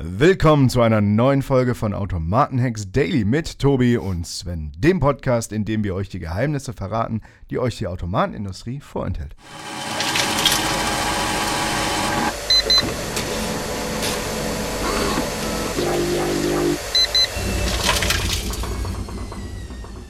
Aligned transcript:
Willkommen 0.00 0.70
zu 0.70 0.80
einer 0.80 1.00
neuen 1.00 1.42
Folge 1.42 1.74
von 1.74 1.92
Automatenhacks 1.92 2.92
Daily 2.92 3.24
mit 3.24 3.58
Tobi 3.58 3.96
und 3.96 4.28
Sven, 4.28 4.70
dem 4.78 5.00
Podcast, 5.00 5.52
in 5.52 5.64
dem 5.64 5.82
wir 5.82 5.96
euch 5.96 6.08
die 6.08 6.20
Geheimnisse 6.20 6.72
verraten, 6.72 7.20
die 7.50 7.58
euch 7.58 7.78
die 7.78 7.88
Automatenindustrie 7.88 8.78
vorenthält. 8.78 9.34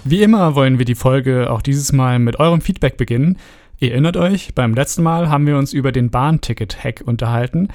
Wie 0.04 0.22
immer 0.22 0.54
wollen 0.54 0.78
wir 0.78 0.84
die 0.84 0.94
Folge 0.94 1.50
auch 1.50 1.62
dieses 1.62 1.94
Mal 1.94 2.18
mit 2.18 2.38
eurem 2.38 2.60
Feedback 2.60 2.98
beginnen. 2.98 3.38
Ihr 3.78 3.92
erinnert 3.92 4.18
euch, 4.18 4.54
beim 4.54 4.74
letzten 4.74 5.02
Mal 5.02 5.30
haben 5.30 5.46
wir 5.46 5.56
uns 5.56 5.72
über 5.72 5.92
den 5.92 6.10
Bahnticket-Hack 6.10 7.04
unterhalten. 7.06 7.68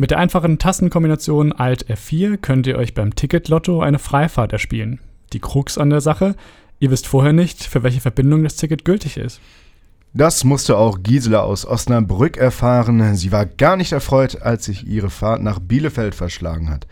Mit 0.00 0.12
der 0.12 0.20
einfachen 0.20 0.60
Tastenkombination 0.60 1.50
Alt 1.52 1.90
F4 1.90 2.36
könnt 2.36 2.68
ihr 2.68 2.78
euch 2.78 2.94
beim 2.94 3.16
Ticket-Lotto 3.16 3.82
eine 3.82 3.98
Freifahrt 3.98 4.52
erspielen. 4.52 5.00
Die 5.32 5.40
Krux 5.40 5.76
an 5.76 5.90
der 5.90 6.00
Sache, 6.00 6.36
ihr 6.78 6.92
wisst 6.92 7.08
vorher 7.08 7.32
nicht, 7.32 7.64
für 7.64 7.82
welche 7.82 8.00
Verbindung 8.00 8.44
das 8.44 8.54
Ticket 8.54 8.84
gültig 8.84 9.16
ist. 9.16 9.40
Das 10.14 10.44
musste 10.44 10.76
auch 10.76 11.02
Gisela 11.02 11.40
aus 11.40 11.66
Osnabrück 11.66 12.36
erfahren. 12.36 13.16
Sie 13.16 13.32
war 13.32 13.44
gar 13.44 13.76
nicht 13.76 13.90
erfreut, 13.90 14.40
als 14.40 14.66
sich 14.66 14.86
ihre 14.86 15.10
Fahrt 15.10 15.42
nach 15.42 15.58
Bielefeld 15.58 16.14
verschlagen 16.14 16.70
hat. 16.70 16.86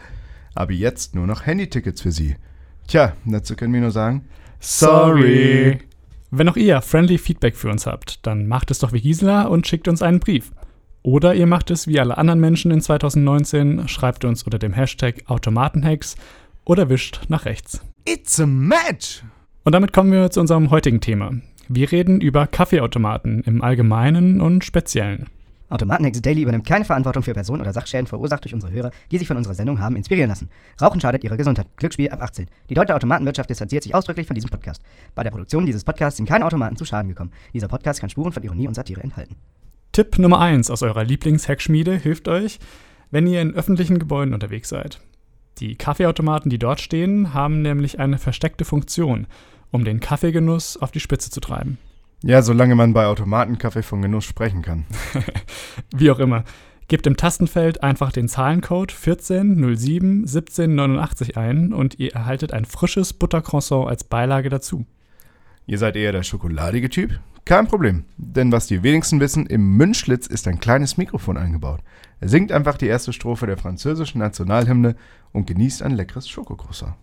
Aber 0.57 0.73
jetzt 0.73 1.15
nur 1.15 1.29
noch 1.29 1.47
Handytickets 1.47 2.01
für 2.01 2.11
sie. 2.11 2.35
Tja, 2.88 3.13
dazu 3.25 3.55
können 3.55 3.73
wir 3.73 3.83
nur 3.83 3.93
sagen: 3.93 4.25
Sorry. 4.59 5.79
Wenn 6.33 6.49
auch 6.49 6.57
ihr 6.57 6.83
friendly 6.83 7.19
Feedback 7.19 7.55
für 7.55 7.71
uns 7.71 7.87
habt, 7.87 8.27
dann 8.27 8.49
macht 8.49 8.73
es 8.73 8.80
doch 8.80 8.93
wie 8.93 9.01
Gisela 9.01 9.45
und 9.45 9.69
schickt 9.69 9.87
uns 9.87 10.02
einen 10.02 10.19
Brief. 10.19 10.51
Oder 11.06 11.37
ihr 11.37 11.46
macht 11.46 11.70
es 11.70 11.87
wie 11.87 12.01
alle 12.01 12.19
anderen 12.19 12.41
Menschen 12.41 12.73
in 12.73 12.80
2019, 12.80 13.87
schreibt 13.87 14.24
uns 14.24 14.42
unter 14.42 14.59
dem 14.59 14.73
Hashtag 14.73 15.23
Automatenhacks 15.27 16.16
oder 16.65 16.88
wischt 16.88 17.20
nach 17.29 17.45
rechts. 17.45 17.80
It's 18.05 18.40
a 18.40 18.46
match! 18.46 19.23
Und 19.63 19.73
damit 19.73 19.93
kommen 19.93 20.10
wir 20.10 20.32
zu 20.32 20.40
unserem 20.40 20.73
heutigen 20.73 21.01
Thema. 21.01 21.30
Wir 21.68 21.93
reden 21.93 22.21
über 22.21 22.48
Kaffeeautomaten 22.48 23.45
im 23.45 23.63
Allgemeinen 23.63 24.40
und 24.40 24.65
Speziellen. 24.65 25.26
Automatenhacks 25.68 26.23
Daily 26.23 26.43
übernimmt 26.43 26.66
keine 26.66 26.85
Verantwortung 26.85 27.23
für 27.23 27.35
Personen 27.35 27.60
oder 27.60 27.73
Sachschäden 27.73 28.09
verursacht 28.09 28.43
durch 28.43 28.54
unsere 28.54 28.73
Hörer, 28.73 28.91
die 29.13 29.18
sich 29.18 29.29
von 29.29 29.37
unserer 29.37 29.54
Sendung 29.54 29.79
haben 29.79 29.95
inspirieren 29.95 30.30
lassen. 30.30 30.51
Rauchen 30.82 31.01
schadet 31.01 31.23
ihrer 31.23 31.37
Gesundheit. 31.37 31.68
Glücksspiel 31.76 32.10
ab 32.10 32.20
18. 32.20 32.46
Die 32.68 32.74
deutsche 32.74 32.96
Automatenwirtschaft 32.96 33.48
distanziert 33.48 33.85
sich 33.85 33.95
ausdrücklich 33.95 34.26
von 34.26 34.35
diesem 34.35 34.51
Podcast. 34.51 34.82
Bei 35.15 35.23
der 35.23 35.30
Produktion 35.30 35.66
dieses 35.66 35.85
Podcasts 35.85 36.16
sind 36.16 36.29
keine 36.29 36.45
Automaten 36.45 36.74
zu 36.74 36.85
Schaden 36.85 37.10
gekommen. 37.10 37.30
Dieser 37.54 37.68
Podcast 37.68 38.01
kann 38.01 38.10
Spuren 38.10 38.32
von 38.32 38.43
Ironie 38.43 38.66
und 38.66 38.74
Satire 38.74 39.04
enthalten. 39.04 39.37
Tipp 39.97 40.19
Nummer 40.19 40.41
1 40.41 40.71
aus 40.71 40.83
eurer 40.83 41.05
Lieblingshackschmiede 41.05 41.97
hilft 41.97 42.29
euch, 42.29 42.59
wenn 43.11 43.27
ihr 43.27 43.41
in 43.41 43.55
öffentlichen 43.55 43.99
Gebäuden 43.99 44.35
unterwegs 44.35 44.69
seid. 44.69 45.01
Die 45.57 45.75
Kaffeeautomaten, 45.75 46.51
die 46.51 46.59
dort 46.59 46.83
stehen, 46.83 47.33
haben 47.33 47.63
nämlich 47.63 47.99
eine 47.99 48.19
versteckte 48.19 48.66
Funktion, 48.66 49.27
um 49.71 49.87
den 49.87 50.01
Kaffeegenuss 50.01 50.77
auf 50.77 50.91
die 50.91 51.01
Spitze 51.01 51.30
zu 51.30 51.41
treiben. 51.41 51.79
Ja, 52.23 52.43
solange 52.43 52.75
man 52.75 52.93
bei 52.93 53.07
Automatenkaffee 53.07 53.83
von 53.83 54.03
Genuss 54.03 54.27
sprechen 54.27 54.61
kann. 54.61 54.85
Wie 55.97 56.10
auch 56.10 56.19
immer. 56.19 56.45
Gebt 56.88 57.07
im 57.07 57.16
Tastenfeld 57.16 57.83
einfach 57.83 58.13
den 58.13 58.29
Zahlencode 58.29 58.93
1407 58.93 60.27
1789 60.27 61.38
ein 61.38 61.73
und 61.73 61.99
ihr 61.99 62.13
erhaltet 62.13 62.53
ein 62.53 62.66
frisches 62.66 63.15
Buttercroissant 63.15 63.88
als 63.88 64.05
Beilage 64.05 64.50
dazu. 64.50 64.84
Ihr 65.65 65.78
seid 65.78 65.97
eher 65.97 66.12
der 66.12 66.22
schokoladige 66.22 66.91
Typ? 66.91 67.19
Kein 67.47 67.69
Problem, 67.69 68.06
denn 68.16 68.50
was 68.50 68.66
die 68.66 68.83
wenigsten 68.83 69.21
wissen, 69.21 69.47
im 69.47 69.77
Mundschlitz 69.77 70.27
ist 70.27 70.49
ein 70.49 70.59
kleines 70.59 70.97
Mikrofon 70.97 71.37
eingebaut. 71.37 71.81
Er 72.19 72.28
singt 72.28 72.50
einfach 72.50 72.77
die 72.77 72.88
erste 72.88 73.12
Strophe 73.12 73.47
der 73.47 73.56
französischen 73.56 74.19
Nationalhymne 74.19 74.97
und 75.31 75.47
genießt 75.47 75.84
ein 75.84 75.93
leckeres 75.93 76.28
Schokocroissant. 76.28 76.97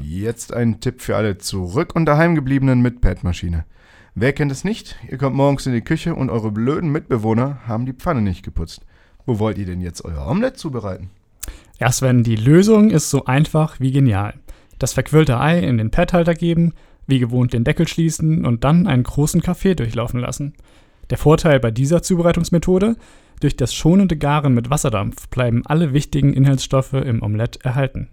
Jetzt 0.00 0.54
ein 0.54 0.78
Tipp 0.78 1.00
für 1.00 1.16
alle 1.16 1.38
zurück 1.38 1.96
und 1.96 2.06
daheimgebliebenen 2.06 2.82
mit 2.82 3.00
Padmaschine. 3.00 3.64
Wer 4.14 4.32
kennt 4.32 4.52
es 4.52 4.62
nicht? 4.62 4.94
Ihr 5.10 5.18
kommt 5.18 5.34
morgens 5.34 5.66
in 5.66 5.72
die 5.72 5.82
Küche 5.82 6.14
und 6.14 6.30
eure 6.30 6.52
blöden 6.52 6.92
Mitbewohner 6.92 7.66
haben 7.66 7.84
die 7.84 7.94
Pfanne 7.94 8.22
nicht 8.22 8.44
geputzt. 8.44 8.86
Wo 9.24 9.40
wollt 9.40 9.58
ihr 9.58 9.66
denn 9.66 9.80
jetzt 9.80 10.04
euer 10.04 10.24
Omelett 10.28 10.56
zubereiten? 10.56 11.10
Ja, 11.78 11.92
Sven, 11.92 12.22
die 12.22 12.36
Lösung 12.36 12.90
ist 12.90 13.10
so 13.10 13.26
einfach 13.26 13.80
wie 13.80 13.92
genial. 13.92 14.34
Das 14.78 14.94
verquirlte 14.94 15.38
Ei 15.40 15.58
in 15.60 15.78
den 15.78 15.90
Padhalter 15.90 16.34
geben, 16.34 16.72
wie 17.06 17.18
gewohnt 17.18 17.52
den 17.52 17.64
Deckel 17.64 17.86
schließen 17.86 18.44
und 18.44 18.64
dann 18.64 18.86
einen 18.86 19.02
großen 19.02 19.42
Kaffee 19.42 19.74
durchlaufen 19.74 20.20
lassen. 20.20 20.54
Der 21.10 21.18
Vorteil 21.18 21.60
bei 21.60 21.70
dieser 21.70 22.02
Zubereitungsmethode? 22.02 22.96
Durch 23.40 23.56
das 23.56 23.74
schonende 23.74 24.16
Garen 24.16 24.54
mit 24.54 24.70
Wasserdampf 24.70 25.28
bleiben 25.28 25.62
alle 25.66 25.92
wichtigen 25.92 26.32
Inhaltsstoffe 26.32 26.94
im 26.94 27.22
Omelett 27.22 27.56
erhalten. 27.56 28.08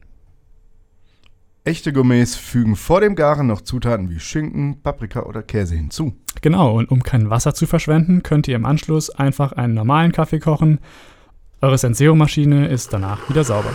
Echte 1.65 1.93
Gourmets 1.93 2.35
fügen 2.35 2.75
vor 2.75 2.99
dem 2.99 3.15
Garen 3.15 3.47
noch 3.47 3.61
Zutaten 3.61 4.09
wie 4.09 4.19
Schinken, 4.19 4.81
Paprika 4.83 5.23
oder 5.23 5.41
Käse 5.41 5.75
hinzu. 5.75 6.13
Genau, 6.41 6.77
und 6.77 6.91
um 6.91 7.03
kein 7.03 7.29
Wasser 7.29 7.53
zu 7.53 7.67
verschwenden, 7.67 8.21
könnt 8.21 8.49
ihr 8.49 8.57
im 8.57 8.65
Anschluss 8.65 9.09
einfach 9.09 9.53
einen 9.53 9.73
normalen 9.73 10.11
Kaffee 10.11 10.39
kochen. 10.39 10.79
Eure 11.63 11.77
Senseo-Maschine 11.77 12.67
ist 12.67 12.91
danach 12.91 13.29
wieder 13.29 13.45
sauber. 13.45 13.71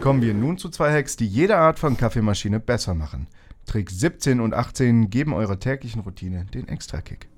Kommen 0.00 0.20
wir 0.20 0.34
nun 0.34 0.58
zu 0.58 0.68
zwei 0.68 0.92
Hacks, 0.92 1.16
die 1.16 1.26
jede 1.26 1.56
Art 1.56 1.78
von 1.78 1.96
Kaffeemaschine 1.96 2.60
besser 2.60 2.92
machen. 2.92 3.26
Trick 3.64 3.90
17 3.90 4.38
und 4.38 4.52
18 4.52 5.08
geben 5.08 5.32
eurer 5.32 5.58
täglichen 5.58 6.02
Routine 6.02 6.44
den 6.52 6.68
Extra-Kick. 6.68 7.30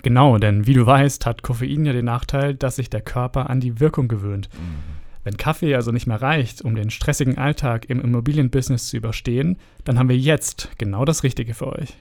Genau, 0.00 0.38
denn 0.38 0.66
wie 0.66 0.72
du 0.72 0.86
weißt, 0.86 1.26
hat 1.26 1.42
Koffein 1.42 1.84
ja 1.84 1.92
den 1.92 2.06
Nachteil, 2.06 2.54
dass 2.54 2.76
sich 2.76 2.88
der 2.88 3.02
Körper 3.02 3.50
an 3.50 3.60
die 3.60 3.78
Wirkung 3.78 4.08
gewöhnt. 4.08 4.48
Mhm. 4.54 4.97
Wenn 5.28 5.36
Kaffee 5.36 5.74
also 5.74 5.90
nicht 5.90 6.06
mehr 6.06 6.22
reicht, 6.22 6.62
um 6.62 6.74
den 6.74 6.88
stressigen 6.88 7.36
Alltag 7.36 7.90
im 7.90 8.00
Immobilienbusiness 8.00 8.86
zu 8.86 8.96
überstehen, 8.96 9.58
dann 9.84 9.98
haben 9.98 10.08
wir 10.08 10.16
jetzt 10.16 10.70
genau 10.78 11.04
das 11.04 11.22
Richtige 11.22 11.52
für 11.52 11.66
euch. 11.66 11.98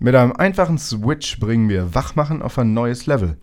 Mit 0.00 0.14
einem 0.14 0.32
einfachen 0.32 0.78
Switch 0.78 1.38
bringen 1.38 1.68
wir 1.68 1.94
Wachmachen 1.94 2.40
auf 2.40 2.58
ein 2.58 2.72
neues 2.72 3.04
Level. 3.04 3.36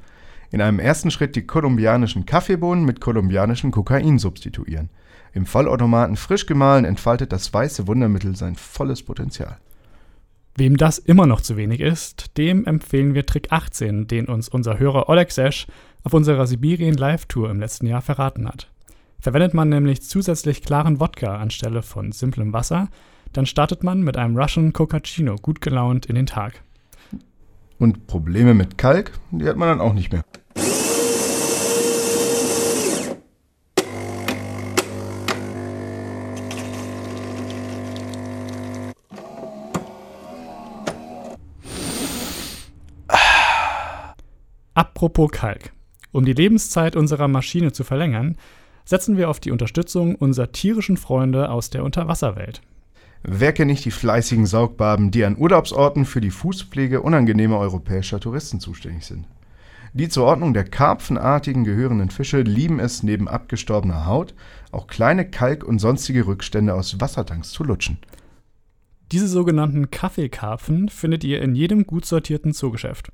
In 0.50 0.62
einem 0.62 0.80
ersten 0.80 1.12
Schritt 1.12 1.36
die 1.36 1.46
kolumbianischen 1.46 2.26
Kaffeebohnen 2.26 2.86
mit 2.86 3.00
kolumbianischem 3.00 3.70
Kokain 3.70 4.18
substituieren. 4.18 4.90
Im 5.32 5.46
Vollautomaten 5.46 6.16
frisch 6.16 6.48
gemahlen 6.48 6.84
entfaltet 6.84 7.32
das 7.32 7.54
weiße 7.54 7.86
Wundermittel 7.86 8.36
sein 8.36 8.56
volles 8.56 9.04
Potenzial. 9.04 9.60
Wem 10.56 10.76
das 10.76 10.98
immer 10.98 11.28
noch 11.28 11.42
zu 11.42 11.56
wenig 11.56 11.82
ist, 11.82 12.36
dem 12.36 12.66
empfehlen 12.66 13.14
wir 13.14 13.28
Trick 13.28 13.52
18, 13.52 14.08
den 14.08 14.26
uns 14.26 14.50
unser 14.50 14.80
Hörer 14.80 15.08
Oleg 15.08 15.30
Sesh 15.30 15.68
auf 16.02 16.16
unserer 16.16 16.48
Sibirien 16.48 16.96
Live-Tour 16.96 17.52
im 17.52 17.60
letzten 17.60 17.86
Jahr 17.86 18.02
verraten 18.02 18.48
hat. 18.48 18.72
Verwendet 19.20 19.54
man 19.54 19.70
nämlich 19.70 20.04
zusätzlich 20.04 20.62
klaren 20.62 21.00
Wodka 21.00 21.38
anstelle 21.38 21.82
von 21.82 22.12
simplem 22.12 22.54
Wasser, 22.54 22.90
dann 23.34 23.46
startet 23.46 23.84
man 23.84 24.02
mit 24.02 24.16
einem 24.16 24.38
Russian 24.38 24.74
Cocacino 24.74 25.36
gut 25.36 25.60
gelaunt 25.60 26.06
in 26.06 26.16
den 26.16 26.28
Tag. 26.28 26.62
Und 27.80 28.08
Probleme 28.08 28.54
mit 28.54 28.78
Kalk, 28.78 29.12
die 29.32 29.48
hat 29.48 29.58
man 29.58 29.70
dann 29.70 29.82
auch 29.82 29.94
nicht 29.94 30.12
mehr. 30.12 30.24
Apropos 44.74 45.32
Kalk. 45.32 45.74
Um 46.12 46.24
die 46.24 46.34
Lebenszeit 46.34 46.96
unserer 46.96 47.28
Maschine 47.28 47.72
zu 47.72 47.84
verlängern, 47.84 48.38
setzen 48.88 49.18
wir 49.18 49.30
auf 49.30 49.40
die 49.42 49.52
Unterstützung 49.52 50.16
unserer 50.16 50.52
tierischen 50.52 50.96
Freunde 50.98 51.50
aus 51.50 51.70
der 51.70 51.84
Unterwasserwelt. 51.84 52.62
Wer 53.24 53.52
kennt 53.52 53.70
nicht 53.70 53.84
die 53.84 53.92
fleißigen 53.92 54.46
Saugbarben, 54.46 55.12
die 55.12 55.26
an 55.26 55.38
Urlaubsorten 55.38 56.06
für 56.06 56.22
die 56.22 56.32
Fußpflege 56.32 57.02
unangenehmer 57.02 57.60
europäischer 57.60 58.20
Touristen 58.20 58.62
zuständig 58.62 59.06
sind? 59.06 59.26
Die 59.94 60.08
zur 60.08 60.26
Ordnung 60.26 60.54
der 60.54 60.64
Karpfenartigen 60.64 61.64
gehörenden 61.64 62.12
Fische 62.12 62.42
lieben 62.42 62.80
es, 62.80 63.04
neben 63.04 63.28
abgestorbener 63.28 64.06
Haut 64.06 64.34
auch 64.72 64.88
kleine 64.88 65.30
Kalk- 65.30 65.64
und 65.64 65.80
sonstige 65.80 66.26
Rückstände 66.26 66.74
aus 66.74 67.02
Wassertanks 67.02 67.52
zu 67.52 67.64
lutschen. 67.64 67.98
Diese 69.12 69.28
sogenannten 69.28 69.90
Kaffeekarpfen 69.90 70.90
findet 70.90 71.24
ihr 71.24 71.42
in 71.42 71.56
jedem 71.56 71.88
gut 71.88 72.06
sortierten 72.06 72.54
Zoogeschäft. 72.54 73.12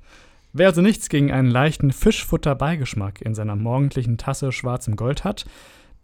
Wer 0.56 0.68
also 0.68 0.82
nichts 0.82 1.08
gegen 1.08 1.32
einen 1.32 1.50
leichten 1.50 1.90
Fischfutter-Beigeschmack 1.90 3.20
in 3.20 3.34
seiner 3.34 3.56
morgendlichen 3.56 4.18
Tasse 4.18 4.52
schwarzem 4.52 4.94
Gold 4.94 5.24
hat, 5.24 5.46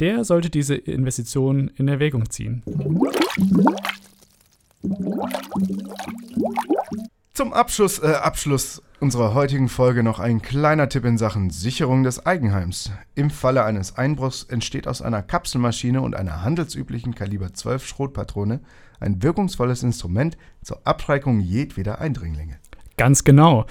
der 0.00 0.24
sollte 0.24 0.50
diese 0.50 0.74
Investition 0.74 1.70
in 1.76 1.86
Erwägung 1.86 2.28
ziehen. 2.30 2.64
Zum 7.32 7.52
Abschluss, 7.52 8.00
äh, 8.00 8.08
Abschluss, 8.08 8.82
unserer 8.98 9.34
heutigen 9.34 9.68
Folge 9.68 10.02
noch 10.02 10.18
ein 10.18 10.42
kleiner 10.42 10.88
Tipp 10.88 11.04
in 11.04 11.16
Sachen 11.16 11.50
Sicherung 11.50 12.02
des 12.02 12.26
Eigenheims. 12.26 12.90
Im 13.14 13.30
Falle 13.30 13.62
eines 13.64 13.96
Einbruchs 13.96 14.42
entsteht 14.42 14.88
aus 14.88 15.00
einer 15.00 15.22
Kapselmaschine 15.22 16.00
und 16.00 16.16
einer 16.16 16.42
handelsüblichen 16.42 17.14
Kaliber 17.14 17.54
12 17.54 17.86
Schrotpatrone 17.86 18.58
ein 18.98 19.22
wirkungsvolles 19.22 19.84
Instrument 19.84 20.36
zur 20.64 20.80
Abschreckung 20.88 21.38
jedweder 21.38 22.00
Eindringlinge. 22.00 22.58
Ganz 22.96 23.22
genau. 23.22 23.66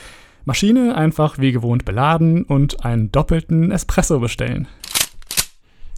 Maschine 0.49 0.95
einfach 0.95 1.37
wie 1.37 1.51
gewohnt 1.51 1.85
beladen 1.85 2.43
und 2.43 2.83
einen 2.83 3.11
doppelten 3.11 3.69
Espresso 3.69 4.19
bestellen. 4.19 4.67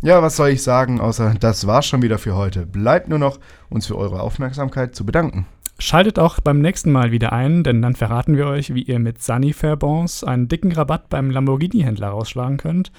Ja, 0.01 0.21
was 0.21 0.35
soll 0.35 0.49
ich 0.49 0.61
sagen, 0.61 0.99
außer 0.99 1.35
das 1.39 1.67
war's 1.67 1.85
schon 1.85 2.01
wieder 2.01 2.17
für 2.17 2.35
heute. 2.35 2.65
Bleibt 2.65 3.07
nur 3.07 3.17
noch, 3.17 3.39
uns 3.69 3.87
für 3.87 3.97
eure 3.97 4.19
Aufmerksamkeit 4.19 4.93
zu 4.93 5.05
bedanken. 5.05 5.45
Schaltet 5.79 6.19
auch 6.19 6.41
beim 6.41 6.59
nächsten 6.59 6.91
Mal 6.91 7.11
wieder 7.11 7.31
ein, 7.31 7.63
denn 7.63 7.81
dann 7.81 7.95
verraten 7.95 8.35
wir 8.35 8.47
euch, 8.47 8.73
wie 8.73 8.81
ihr 8.81 8.99
mit 8.99 9.23
Sunny 9.23 9.53
Fairbons 9.53 10.25
einen 10.25 10.49
dicken 10.49 10.73
Rabatt 10.73 11.07
beim 11.07 11.31
Lamborghini-Händler 11.31 12.09
rausschlagen 12.09 12.57
könnt 12.57 12.91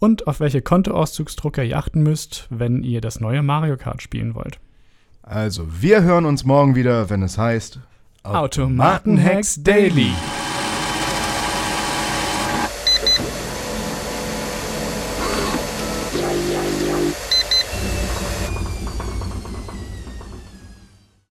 und 0.00 0.26
auf 0.26 0.40
welche 0.40 0.62
Kontoauszugsdrucker 0.62 1.62
ihr 1.62 1.78
achten 1.78 2.02
müsst, 2.02 2.48
wenn 2.50 2.82
ihr 2.82 3.00
das 3.00 3.20
neue 3.20 3.44
Mario 3.44 3.76
Kart 3.76 4.02
spielen 4.02 4.34
wollt. 4.34 4.58
Also, 5.22 5.68
wir 5.80 6.02
hören 6.02 6.24
uns 6.24 6.44
morgen 6.44 6.74
wieder, 6.74 7.08
wenn 7.08 7.22
es 7.22 7.38
heißt 7.38 7.78
Automatenhacks 8.24 9.62
Daily. 9.62 10.10